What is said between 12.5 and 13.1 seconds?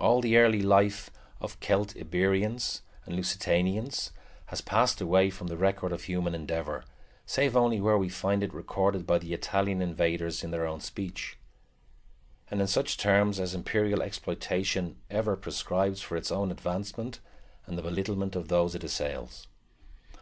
and in such